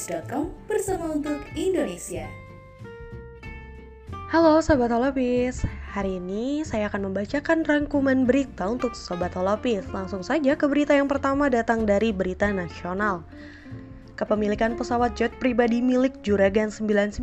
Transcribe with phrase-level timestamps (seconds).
[0.00, 2.24] holopis.com bersama untuk Indonesia.
[4.32, 9.84] Halo Sobat Holopis, hari ini saya akan membacakan rangkuman berita untuk Sobat Holopis.
[9.92, 13.26] Langsung saja ke berita yang pertama datang dari berita nasional.
[14.16, 17.20] Kepemilikan pesawat jet pribadi milik Juragan 99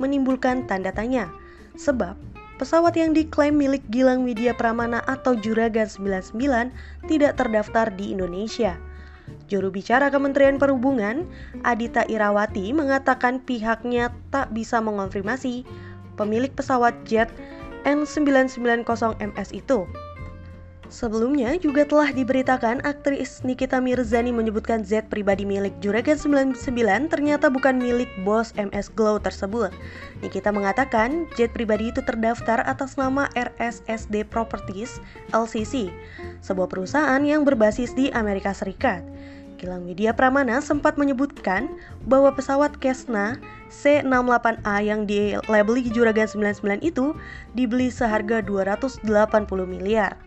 [0.00, 1.30] menimbulkan tanda tanya.
[1.78, 2.18] Sebab
[2.58, 6.74] pesawat yang diklaim milik Gilang Widya Pramana atau Juragan 99
[7.06, 8.80] tidak terdaftar di Indonesia
[9.50, 11.26] Juru bicara Kementerian Perhubungan,
[11.66, 15.66] Adita Irawati, mengatakan pihaknya tak bisa mengonfirmasi
[16.14, 17.32] pemilik pesawat jet
[17.88, 19.88] N990MS itu.
[20.90, 26.58] Sebelumnya juga telah diberitakan aktris Nikita Mirzani menyebutkan Z pribadi milik Juragan 99
[27.06, 29.70] ternyata bukan milik bos MS Glow tersebut.
[30.18, 34.98] Nikita mengatakan jet pribadi itu terdaftar atas nama RSSD Properties
[35.30, 35.94] LCC,
[36.42, 39.06] sebuah perusahaan yang berbasis di Amerika Serikat.
[39.62, 41.70] Gilang Widya Pramana sempat menyebutkan
[42.02, 43.38] bahwa pesawat Cessna
[43.70, 47.14] C68A yang dilabeli Juragan 99 itu
[47.54, 49.06] dibeli seharga 280
[49.70, 50.18] miliar.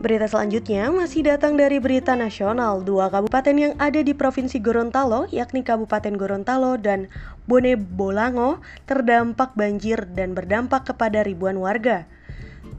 [0.00, 2.80] Berita selanjutnya masih datang dari berita nasional.
[2.80, 7.12] Dua kabupaten yang ada di Provinsi Gorontalo, yakni Kabupaten Gorontalo dan
[7.44, 12.08] Bone Bolango, terdampak banjir dan berdampak kepada ribuan warga.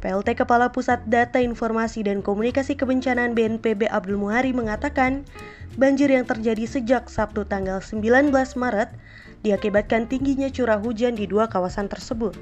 [0.02, 5.22] PLT Kepala Pusat Data Informasi dan Komunikasi Kebencanaan BNPB Abdul Muhari mengatakan,
[5.78, 8.90] banjir yang terjadi sejak Sabtu tanggal 19 Maret
[9.46, 12.34] diakibatkan tingginya curah hujan di dua kawasan tersebut.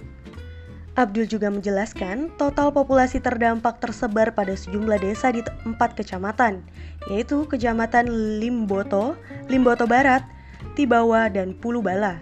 [0.99, 6.59] Abdul juga menjelaskan total populasi terdampak tersebar pada sejumlah desa di empat kecamatan,
[7.07, 8.11] yaitu Kecamatan
[8.43, 9.15] Limboto,
[9.47, 10.27] Limboto Barat,
[10.75, 12.19] Tibawa, dan Pulubala.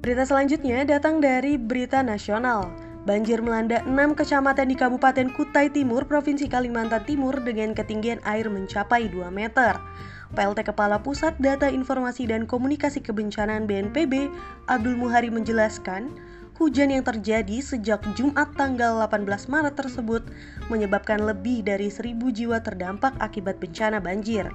[0.00, 2.72] Berita selanjutnya datang dari berita nasional.
[3.04, 9.12] Banjir melanda enam kecamatan di Kabupaten Kutai Timur, Provinsi Kalimantan Timur dengan ketinggian air mencapai
[9.12, 9.76] 2 meter.
[10.32, 14.32] PLT Kepala Pusat Data Informasi dan Komunikasi Kebencanaan BNPB,
[14.72, 16.16] Abdul Muhari menjelaskan,
[16.54, 20.22] hujan yang terjadi sejak Jumat tanggal 18 Maret tersebut
[20.70, 24.46] menyebabkan lebih dari 1000 jiwa terdampak akibat bencana banjir.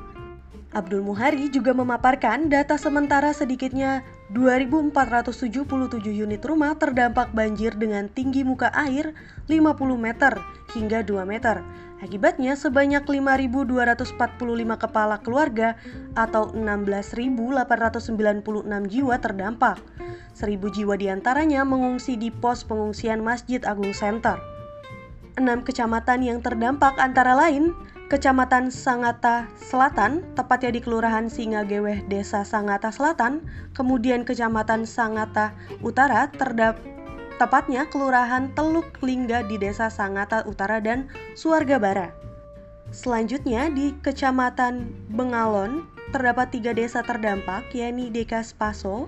[0.69, 4.05] Abdul Muhari juga memaparkan data sementara sedikitnya
[4.37, 5.65] 2.477
[6.13, 9.17] unit rumah terdampak banjir dengan tinggi muka air
[9.49, 10.37] 50 meter
[10.77, 11.65] hingga 2 meter.
[11.99, 14.13] Akibatnya sebanyak 5.245
[14.77, 15.75] kepala keluarga
[16.13, 18.05] atau 16.896
[18.87, 19.81] jiwa terdampak.
[20.39, 24.39] 1.000 jiwa di antaranya mengungsi di pos pengungsian Masjid Agung Center.
[25.35, 27.75] Enam kecamatan yang terdampak antara lain
[28.09, 33.45] Kecamatan Sangata Selatan, tepatnya di Kelurahan Singageweh, Desa Sangata Selatan,
[33.77, 35.53] kemudian Kecamatan Sangata
[35.85, 36.81] Utara, terdap
[37.37, 41.05] tepatnya Kelurahan Teluk Lingga di Desa Sangata Utara dan
[41.37, 42.09] Suarga Bara.
[42.89, 49.05] Selanjutnya di Kecamatan Bengalon terdapat tiga desa terdampak yakni Deka Spaso,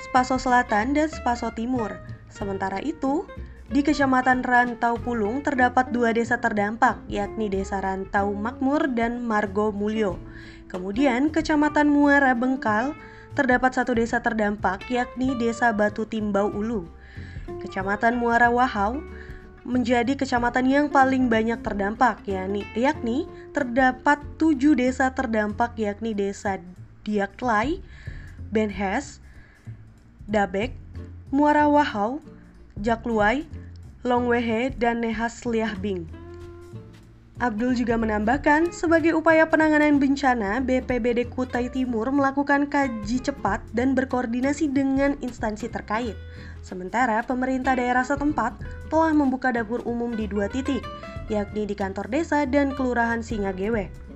[0.00, 2.00] Spaso Selatan, dan Spaso Timur.
[2.32, 3.28] Sementara itu,
[3.70, 10.18] di Kecamatan Rantau Pulung terdapat dua desa terdampak, yakni Desa Rantau Makmur dan Margo Mulyo.
[10.66, 12.98] Kemudian, Kecamatan Muara Bengkal
[13.38, 16.90] terdapat satu desa terdampak, yakni Desa Batu Timbau Ulu.
[17.62, 18.98] Kecamatan Muara Wahau
[19.62, 26.58] menjadi kecamatan yang paling banyak terdampak, yakni, yakni terdapat tujuh desa terdampak, yakni Desa
[27.04, 27.78] Diaklai,
[28.50, 29.22] Benhes,
[30.30, 30.70] Dabek,
[31.34, 32.22] Muara Wahau,
[32.78, 33.50] Jakluai,
[34.06, 36.06] Longwehe, dan Nehas Liahbing.
[37.42, 44.70] Abdul juga menambahkan, sebagai upaya penanganan bencana, BPBD Kutai Timur melakukan kaji cepat dan berkoordinasi
[44.70, 46.14] dengan instansi terkait.
[46.62, 48.60] Sementara pemerintah daerah setempat
[48.92, 50.84] telah membuka dapur umum di dua titik,
[51.26, 54.09] yakni di kantor desa dan kelurahan Singagewe.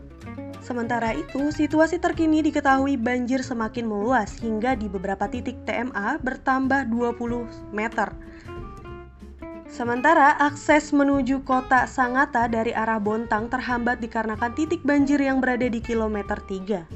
[0.64, 7.76] Sementara itu, situasi terkini diketahui banjir semakin meluas hingga di beberapa titik TMA bertambah 20
[7.76, 8.16] meter
[9.74, 15.82] Sementara akses menuju kota Sangata dari arah Bontang terhambat dikarenakan titik banjir yang berada di
[15.82, 16.86] kilometer 3.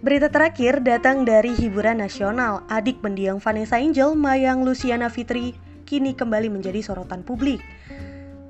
[0.00, 2.64] Berita terakhir datang dari hiburan nasional.
[2.72, 5.52] Adik pendiang Vanessa Angel, Mayang Luciana Fitri,
[5.84, 7.60] kini kembali menjadi sorotan publik.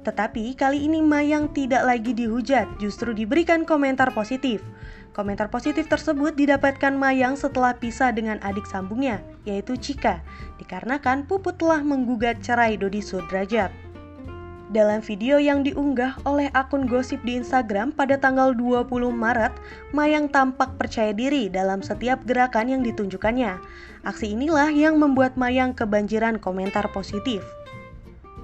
[0.05, 4.61] Tetapi kali ini Mayang tidak lagi dihujat, justru diberikan komentar positif.
[5.17, 10.21] Komentar positif tersebut didapatkan Mayang setelah pisah dengan adik sambungnya, yaitu Cika,
[10.61, 13.73] dikarenakan Puput telah menggugat cerai Dodi Sudrajat.
[14.75, 19.55] Dalam video yang diunggah oleh akun gosip di Instagram pada tanggal 20 Maret,
[19.95, 23.57] Mayang tampak percaya diri dalam setiap gerakan yang ditunjukkannya.
[24.05, 27.41] Aksi inilah yang membuat Mayang kebanjiran komentar positif.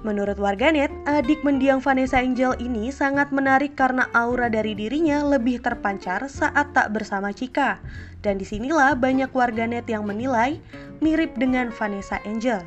[0.01, 6.25] Menurut warganet, adik mendiang Vanessa Angel ini sangat menarik karena aura dari dirinya lebih terpancar
[6.25, 7.77] saat tak bersama Cika.
[8.25, 10.57] Dan di sinilah banyak warganet yang menilai
[11.05, 12.65] mirip dengan Vanessa Angel.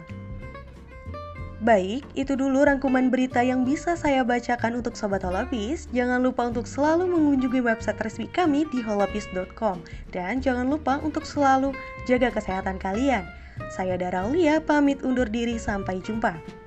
[1.59, 5.91] Baik, itu dulu rangkuman berita yang bisa saya bacakan untuk Sobat Holopis.
[5.91, 9.83] Jangan lupa untuk selalu mengunjungi website resmi kami di holopis.com.
[10.15, 11.75] Dan jangan lupa untuk selalu
[12.07, 13.27] jaga kesehatan kalian.
[13.75, 16.63] Saya Dara Aulia, pamit undur diri, sampai jumpa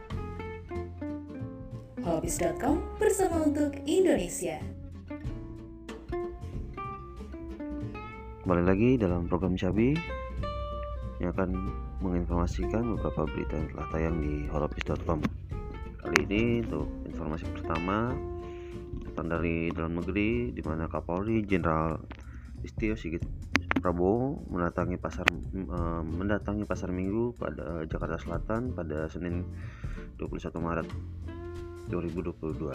[2.07, 4.63] holopis.com bersama untuk Indonesia.
[8.48, 9.92] Kembali lagi dalam program Cabi
[11.19, 11.51] yang akan
[12.00, 15.19] menginformasikan beberapa berita yang telah tayang di holopis.com.
[16.00, 18.15] Kali ini untuk informasi pertama
[19.04, 22.00] datang dari dalam negeri di mana Kapolri Jenderal
[22.63, 23.27] Istio Sigit
[23.83, 29.44] Prabowo mendatangi pasar uh, mendatangi pasar Minggu pada Jakarta Selatan pada Senin
[30.15, 30.88] 21 Maret
[31.89, 32.72] 2022.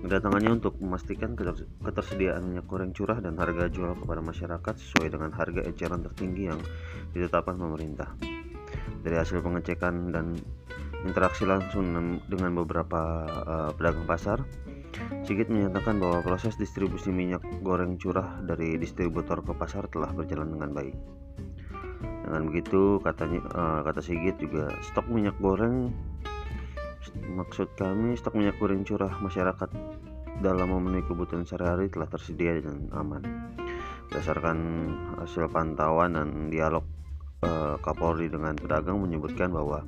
[0.00, 1.36] Kedatangannya untuk memastikan
[1.84, 6.60] ketersediaan minyak goreng curah dan harga jual kepada masyarakat sesuai dengan harga eceran tertinggi yang
[7.12, 8.08] ditetapkan pemerintah.
[9.04, 10.40] Dari hasil pengecekan dan
[11.04, 14.40] interaksi langsung dengan beberapa uh, pedagang pasar,
[15.28, 20.70] Sigit menyatakan bahwa proses distribusi minyak goreng curah dari distributor ke pasar telah berjalan dengan
[20.72, 20.96] baik.
[22.24, 25.92] Dengan begitu, katanya uh, kata Sigit juga stok minyak goreng
[27.14, 29.70] Maksud kami stok minyak goreng curah masyarakat
[30.40, 33.22] dalam memenuhi kebutuhan sehari-hari telah tersedia dan aman.
[34.10, 34.58] Berdasarkan
[35.22, 36.82] hasil pantauan dan dialog
[37.42, 39.86] eh, Kapolri dengan pedagang menyebutkan bahwa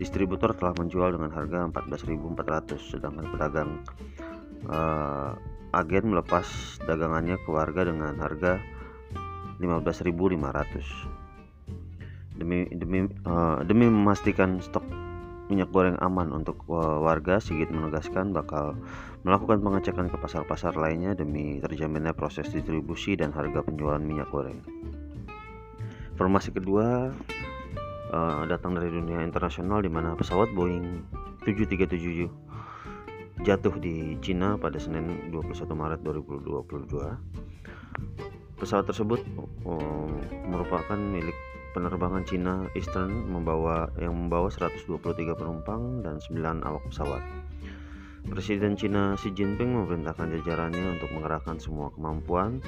[0.00, 3.70] distributor telah menjual dengan harga 14.400 sedangkan pedagang
[4.68, 5.32] eh,
[5.70, 6.46] agen melepas
[6.82, 8.58] dagangannya ke warga dengan harga
[9.60, 11.20] 15.500
[12.40, 14.82] demi demi uh, demi memastikan stok
[15.50, 18.78] minyak goreng aman untuk warga, Sigit menegaskan bakal
[19.26, 24.62] melakukan pengecekan ke pasar-pasar lainnya demi terjaminnya proses distribusi dan harga penjualan minyak goreng.
[26.14, 27.10] Informasi kedua
[28.14, 31.02] uh, datang dari dunia internasional di mana pesawat Boeing
[31.44, 32.50] 737
[33.40, 38.60] jatuh di Cina pada Senin 21 Maret 2022.
[38.60, 39.24] Pesawat tersebut
[39.64, 40.12] uh,
[40.44, 41.32] merupakan milik
[41.72, 47.22] penerbangan Cina Eastern membawa yang membawa 123 penumpang dan 9 awak pesawat.
[48.28, 52.60] Presiden Cina Xi Jinping memerintahkan jajarannya untuk mengerahkan semua kemampuan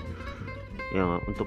[0.96, 1.46] yang untuk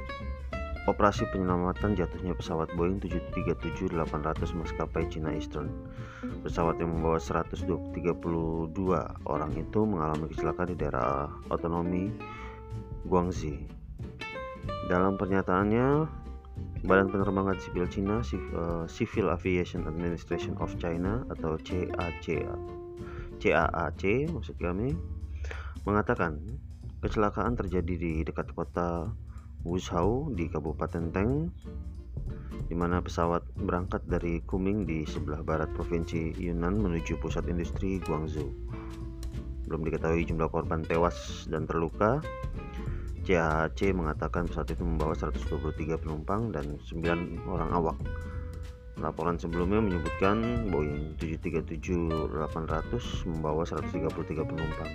[0.86, 5.74] operasi penyelamatan jatuhnya pesawat Boeing 737-800 maskapai Cina Eastern.
[6.46, 8.06] Pesawat yang membawa 132
[9.26, 12.14] orang itu mengalami kecelakaan di daerah otonomi
[13.10, 13.66] Guangxi.
[14.86, 16.06] Dalam pernyataannya,
[16.86, 22.46] Badan Penerbangan Sipil Cina uh, Civil Aviation Administration of China atau CAC
[23.42, 24.94] CAAC maksud kami
[25.84, 26.40] mengatakan
[27.02, 29.14] kecelakaan terjadi di dekat kota
[29.66, 31.50] Wuzhou di Kabupaten Teng
[32.66, 38.50] di mana pesawat berangkat dari Kuming di sebelah barat provinsi Yunnan menuju pusat industri Guangzhou.
[39.66, 42.22] Belum diketahui jumlah korban tewas dan terluka
[43.26, 47.98] CAC mengatakan pesawat itu membawa 123 penumpang dan 9 orang awak.
[49.02, 54.92] Laporan sebelumnya menyebutkan Boeing 737-800 membawa 133 penumpang.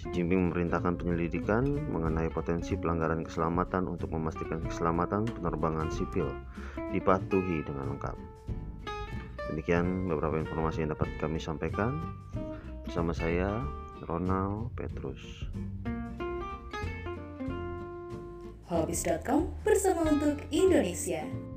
[0.00, 6.32] Xi Jinping memerintahkan penyelidikan mengenai potensi pelanggaran keselamatan untuk memastikan keselamatan penerbangan sipil
[6.88, 8.16] dipatuhi dengan lengkap.
[9.52, 12.00] Demikian beberapa informasi yang dapat kami sampaikan
[12.88, 13.60] bersama saya
[14.08, 15.20] Ronald Petrus
[18.68, 21.53] holopis.com bersama untuk Indonesia.